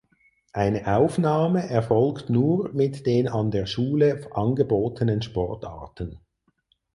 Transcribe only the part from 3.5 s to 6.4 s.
der Schule angebotenen Sportarten.